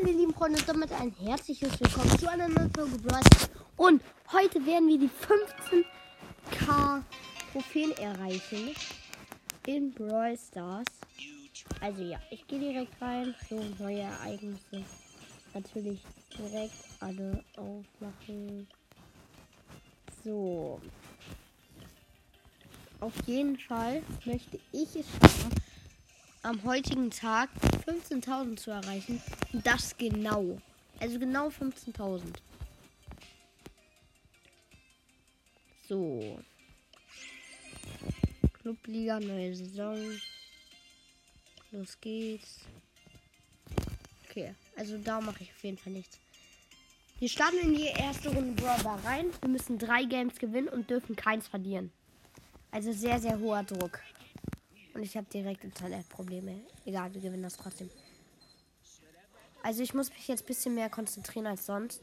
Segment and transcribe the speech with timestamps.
[0.00, 3.20] meine lieben Freunde, und damit ein herzliches Willkommen zu einer neuen Folge Brawl.
[3.76, 7.02] Und heute werden wir die 15k
[7.52, 8.74] Trophäen erreichen
[9.66, 10.86] in Brawl Stars.
[11.80, 13.34] Also ja, ich gehe direkt rein.
[13.48, 14.84] So, neue Ereignisse.
[15.54, 16.00] Natürlich
[16.36, 18.68] direkt alle aufmachen.
[20.22, 20.80] So.
[23.00, 25.57] Auf jeden Fall möchte ich es schaffen,
[26.48, 27.50] am heutigen Tag
[27.86, 29.20] 15.000 zu erreichen.
[29.52, 30.58] Und Das genau.
[30.98, 32.22] Also genau 15.000.
[35.86, 36.38] So.
[38.54, 39.96] Clubliga, neue Saison.
[41.70, 42.60] Los geht's.
[44.28, 46.18] Okay, also da mache ich auf jeden Fall nichts.
[47.18, 49.26] Wir starten in die erste Runde Brawl rein.
[49.42, 51.92] Wir müssen drei Games gewinnen und dürfen keins verlieren.
[52.70, 54.00] Also sehr, sehr hoher Druck.
[54.98, 56.60] Und ich habe direkt Internetprobleme.
[56.84, 57.88] Egal, wir gewinnen das trotzdem.
[59.62, 62.02] Also ich muss mich jetzt ein bisschen mehr konzentrieren als sonst.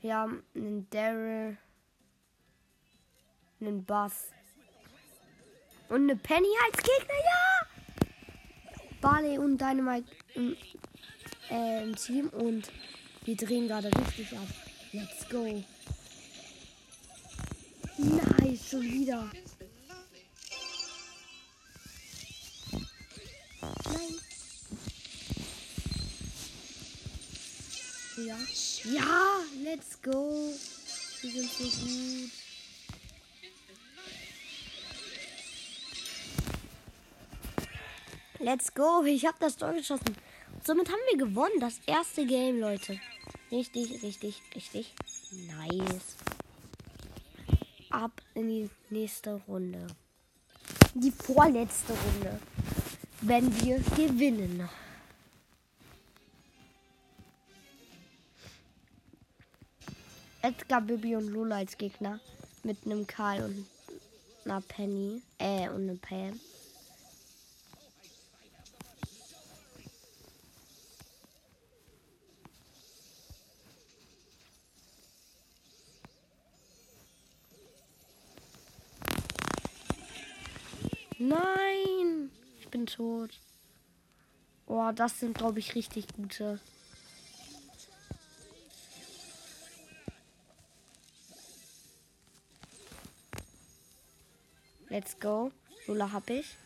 [0.00, 1.56] Wir haben einen Daryl,
[3.60, 4.30] einen Bass
[5.88, 8.08] und eine Penny als Gegner, ja!
[9.00, 10.56] Barley und Dynamite im,
[11.50, 12.68] äh, im Team und
[13.26, 14.48] wir drehen gerade richtig ab.
[14.90, 15.62] Let's go.
[17.96, 19.30] Nice, schon wieder.
[28.26, 28.36] Ja.
[28.84, 30.52] Ja, let's go.
[31.20, 32.30] Wir sind so gut.
[38.38, 39.02] Let's go.
[39.04, 40.16] Ich habe das Tor geschossen.
[40.64, 41.60] Somit haben wir gewonnen.
[41.60, 42.98] Das erste Game, Leute.
[43.50, 44.94] Richtig, richtig, richtig
[45.46, 46.16] nice.
[47.90, 49.86] Ab in die nächste Runde.
[50.94, 52.40] Die vorletzte Runde.
[53.20, 54.68] Wenn wir gewinnen.
[60.44, 62.20] Edgar, Bibi und Lola als Gegner.
[62.64, 63.66] Mit einem Karl und
[64.44, 65.22] einer Penny.
[65.38, 66.38] Äh, und einem Pam.
[81.18, 82.30] Nein!
[82.60, 83.40] Ich bin tot.
[84.66, 86.60] Oh, das sind, glaube ich, richtig gute.
[95.14, 95.52] Let's go.
[95.86, 96.56] Lola hab ich.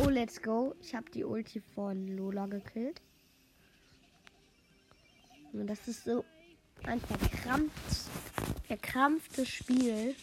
[0.00, 0.74] Oh, let's go.
[0.80, 3.00] Ich habe die Ulti von Lola gekillt.
[5.52, 6.24] Und das ist so
[6.82, 8.10] ein verkrampft,
[8.66, 10.16] verkrampftes Spiel.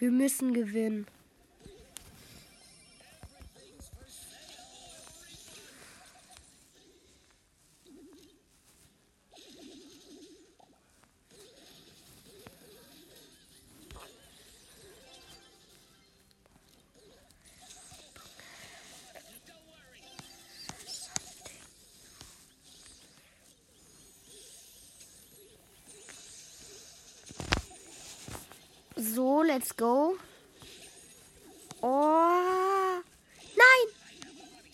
[0.00, 1.06] Wir müssen gewinnen.
[29.00, 30.18] So, let's go.
[31.80, 33.02] Oh.
[33.56, 33.86] Nein!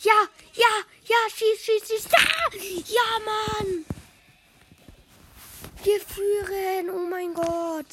[0.01, 2.09] Ja, ja, ja, schieß, schieß, schieß.
[2.11, 3.85] Ja, ja, Mann.
[5.85, 6.91] Wir führen.
[6.91, 7.87] Oh mein Gott.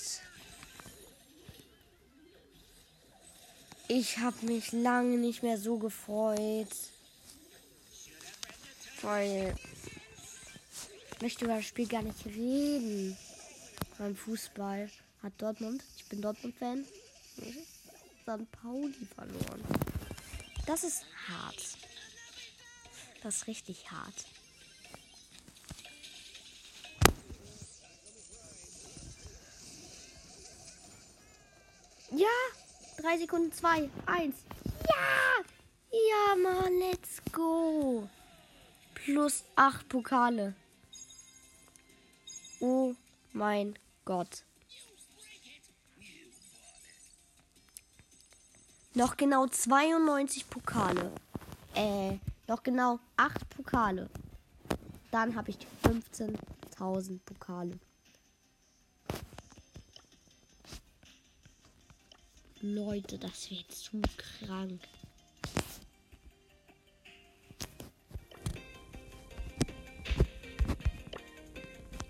[3.87, 6.75] Ich habe mich lange nicht mehr so gefreut.
[9.03, 9.53] Weil
[11.11, 13.15] ich möchte über das Spiel gar nicht reden.
[13.99, 14.89] Beim Fußball
[15.21, 15.83] hat Dortmund,
[16.13, 16.85] bin Dortmund-Fan,
[18.21, 18.51] St.
[18.51, 19.63] Pauli verloren.
[20.67, 21.77] Das ist hart.
[23.23, 24.25] Das ist richtig hart.
[32.11, 32.27] Ja!
[33.01, 34.35] Drei Sekunden, zwei, eins.
[34.87, 35.43] Ja!
[35.91, 38.07] Ja, Mann, let's go.
[38.93, 40.53] Plus acht Pokale.
[42.59, 42.93] Oh
[43.31, 44.43] mein Gott.
[48.95, 51.11] Noch genau 92 Pokale.
[51.73, 54.07] Äh, noch genau 8 Pokale.
[55.09, 57.79] Dann habe ich 15.000 Pokale.
[62.61, 64.79] Leute, das wird zu krank.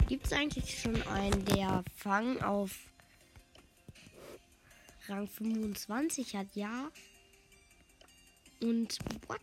[0.09, 2.92] Gibt es eigentlich schon einen, der Fang auf
[5.07, 6.55] Rang 25 hat?
[6.55, 6.91] Ja.
[8.61, 8.97] Und
[9.27, 9.41] what?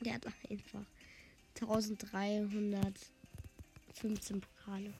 [0.00, 0.84] Der hat einfach
[1.60, 4.94] 1315 Pokale.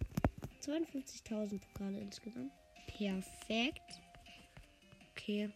[0.62, 2.52] 52.000 Pokale insgesamt.
[2.86, 4.00] Perfekt.
[5.12, 5.50] Okay.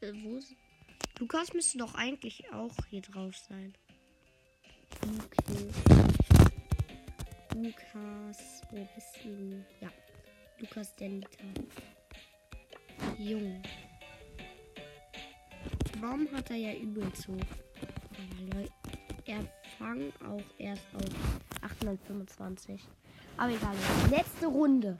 [0.00, 0.54] Äh, wo ist.
[1.18, 3.72] Lukas müsste doch eigentlich auch hier drauf sein.
[5.02, 5.70] Okay.
[7.54, 9.64] Lukas, wo bist du?
[9.80, 9.90] Ja.
[10.58, 11.44] Lukas Denita.
[13.18, 13.62] Jung.
[16.00, 17.34] Warum hat er ja übelst hoch?
[19.24, 19.44] Er
[19.78, 22.80] fang auch erst auf 825.
[23.36, 23.74] Aber egal.
[24.10, 24.98] Letzte Runde.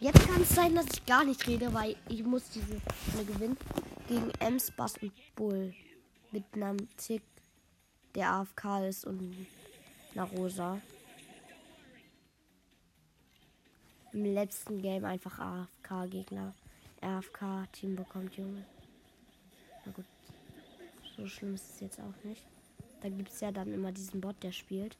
[0.00, 2.80] Jetzt kann es sein, dass ich gar nicht rede, weil ich muss diese
[3.14, 3.56] Runde gewinnen.
[4.08, 5.74] Gegen Ems Bastard Bull.
[6.32, 7.22] Mit einem Tick,
[8.14, 9.46] der AFK ist und
[10.14, 10.80] einer Rosa.
[14.12, 16.54] Im letzten Game einfach AFK-Gegner.
[17.02, 18.64] AFK-Team bekommt, Junge.
[19.84, 20.04] Na gut.
[21.16, 22.46] So schlimm ist es jetzt auch nicht.
[23.00, 24.96] Da gibt es ja dann immer diesen Bot, der spielt.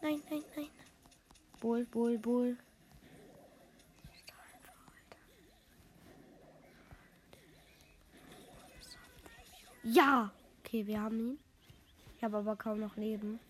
[0.00, 0.68] Nein, nein, nein.
[1.60, 2.56] Bull, Bull, Bull.
[9.82, 10.30] Ja!
[10.60, 11.38] Okay, wir haben ihn.
[12.16, 13.40] Ich habe aber kaum noch Leben.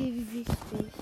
[0.00, 0.92] Okay, wie wichtig.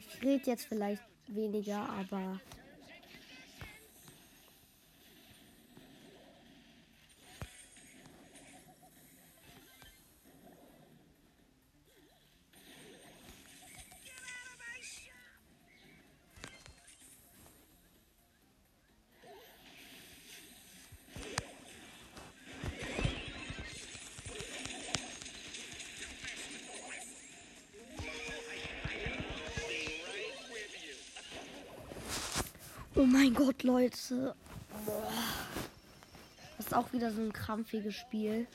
[0.00, 2.40] Ich rede jetzt vielleicht weniger, aber
[33.00, 34.34] Oh mein Gott, Leute.
[34.84, 35.10] Boah.
[36.58, 38.46] Das ist auch wieder so ein krampfiges Spiel.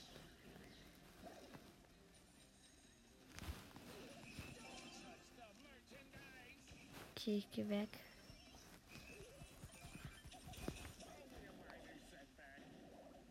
[7.10, 7.90] Okay, ich gehe weg.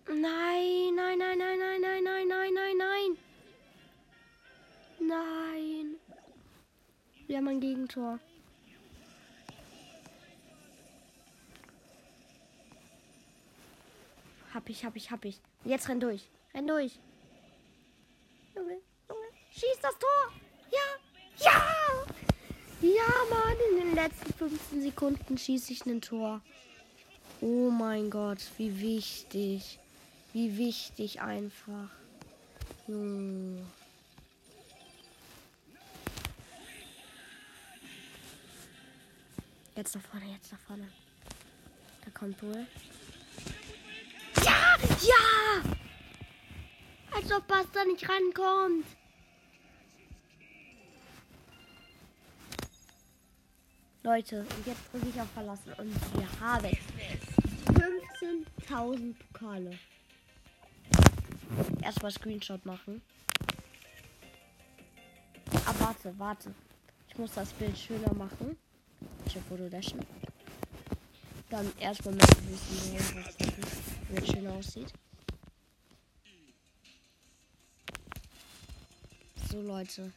[0.09, 3.19] Nein, nein, nein, nein, nein, nein, nein, nein, nein, nein.
[4.99, 5.97] Nein.
[7.29, 8.19] Wir haben ein Gegentor.
[14.65, 15.41] Hab ich, hab ich, hab ich.
[15.67, 16.27] Jetzt renn durch.
[16.55, 16.99] Renn durch.
[18.57, 18.79] Junge,
[19.11, 19.27] Junge.
[19.51, 20.33] Schieß das Tor.
[20.71, 21.45] Ja.
[21.45, 21.63] Ja.
[22.81, 23.57] Ja, Mann.
[23.71, 26.41] In den letzten 15 Sekunden schieße ich ein Tor.
[27.43, 28.39] Oh mein Gott.
[28.57, 29.79] Wie wichtig.
[30.33, 31.91] Wie wichtig einfach.
[32.87, 33.67] Junge.
[39.77, 40.89] Jetzt nach vorne, jetzt nach vorne.
[42.03, 42.67] Da kommt wohl.
[44.89, 45.63] Ja!
[47.17, 48.87] Als ob Basta nicht rankommt.
[54.03, 56.77] Leute, jetzt drücke ich auf Verlassen und wir haben
[58.69, 59.79] 15.000 Pokale.
[61.81, 63.01] Erstmal Screenshot machen.
[65.53, 66.55] Aber ah, warte, warte.
[67.09, 68.59] Ich muss das Bild schöner machen.
[69.25, 70.01] Ich habe Foto löschen.
[71.49, 73.74] Dann erstmal mit wissen, wie
[74.17, 74.93] es schön aussieht.
[79.51, 80.13] So, Leute.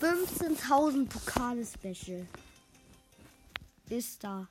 [0.00, 2.26] 15.000 Pokale Special.
[3.88, 4.48] Ist da.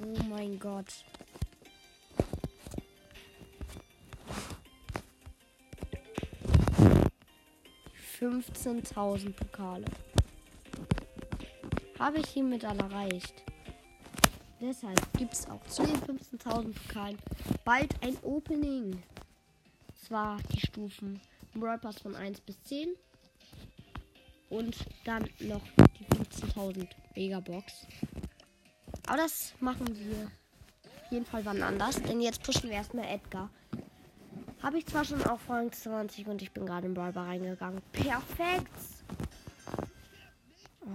[0.00, 1.04] Oh mein Gott.
[7.94, 9.84] Fünfzehntausend Pokale
[12.04, 13.42] habe ich hiermit alle erreicht.
[14.60, 17.18] Deshalb gibt es auch zu den 15.000 Pokalen
[17.64, 19.02] bald ein Opening.
[19.94, 21.18] Zwar die Stufen
[21.54, 22.88] Brawl Pass von 1 bis 10
[24.50, 25.62] und dann noch
[25.98, 27.86] die 15.000 Megabox.
[29.06, 30.30] Aber das machen wir
[31.10, 32.02] jeden Fall wann anders.
[32.02, 33.48] Denn jetzt pushen wir erstmal Edgar.
[34.62, 37.80] Habe ich zwar schon auf Rang 20 und ich bin gerade in Brawler reingegangen.
[37.92, 38.93] Perfekt!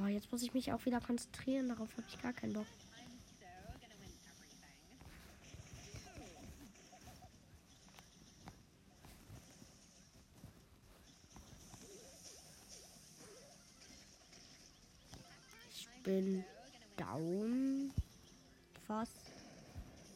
[0.01, 1.67] Oh, jetzt muss ich mich auch wieder konzentrieren.
[1.67, 2.65] Darauf habe ich gar keinen Bock.
[15.71, 16.45] Ich bin
[16.95, 17.91] down.
[18.87, 19.09] Was?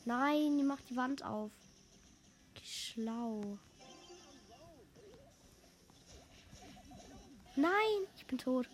[0.06, 1.52] Nein, die macht die Wand auf.
[2.62, 3.58] Schlau.
[7.56, 7.72] Nein,
[8.16, 8.68] ich bin tot.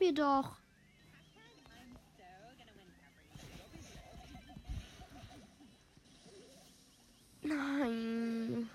[0.00, 0.56] Mir doch.
[7.42, 8.68] Nein.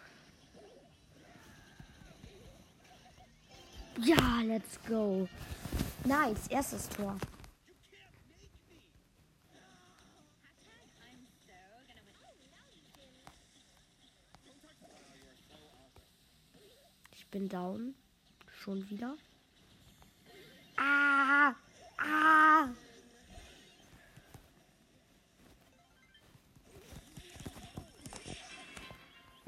[3.97, 5.27] Ja, let's go.
[6.05, 7.17] Nice, erstes Tor.
[17.11, 17.93] Ich bin down.
[18.51, 19.15] Schon wieder.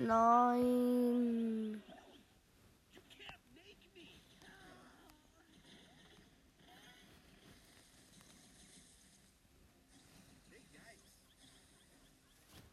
[0.08, 1.84] Nein.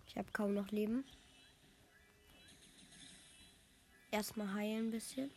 [0.06, 1.04] Ich habe kaum noch Leben.
[4.10, 5.30] Erstmal heilen ein bisschen.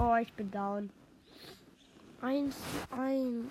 [0.00, 0.90] Oh, ich bin down.
[2.20, 2.54] Eins,
[2.90, 3.50] eins.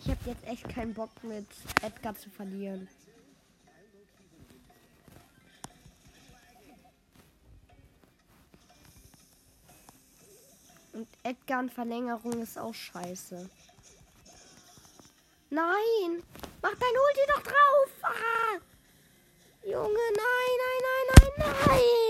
[0.00, 1.46] Ich habe jetzt echt keinen Bock mit
[1.82, 2.88] Edgar zu verlieren.
[10.92, 13.48] Und Edgar in Verlängerung ist auch scheiße.
[15.50, 16.22] Nein!
[16.62, 17.90] Mach dein Ulti doch drauf!
[18.02, 18.58] Ah!
[19.62, 22.07] Junge, nein, nein, nein, nein, nein!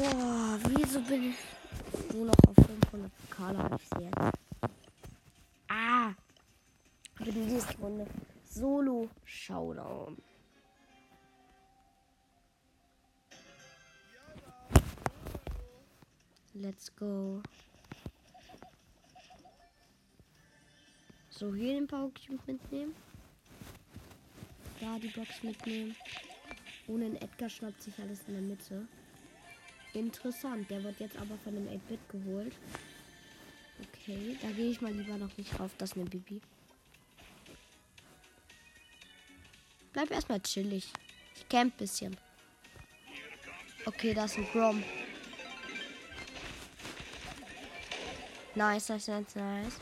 [0.00, 4.38] Boah, wieso bin ich nur noch auf 500 Pokale ich jetzt?
[5.68, 6.14] Ah!
[7.16, 8.06] Für die nächste Runde.
[8.48, 10.16] Solo Showdown.
[16.54, 17.42] Let's go.
[21.28, 22.96] So, hier den Power Cube mitnehmen.
[24.80, 25.94] Da die Box mitnehmen.
[26.86, 28.88] Ohne einen Edgar schnappt sich alles in der Mitte.
[29.92, 30.70] Interessant.
[30.70, 32.54] Der wird jetzt aber von dem 8-Bit geholt.
[33.80, 35.70] Okay, da gehe ich mal lieber noch nicht drauf.
[35.78, 36.40] Das ist eine Bibi.
[39.92, 40.92] Bleib erstmal chillig.
[41.34, 42.16] Ich camp bisschen.
[43.86, 44.84] Okay, das ist ein Grom.
[48.54, 49.78] Nice, nice, nice, nice.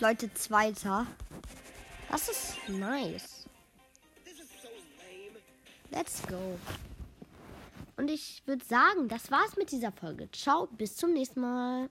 [0.00, 1.06] Leute, zweiter.
[2.08, 3.46] Das ist nice.
[5.90, 6.56] Let's go.
[7.96, 10.30] Und ich würde sagen, das war's mit dieser Folge.
[10.30, 11.90] Ciao, bis zum nächsten Mal.